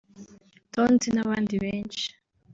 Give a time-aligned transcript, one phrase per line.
[0.73, 2.05] Tonzi n’abandi benshi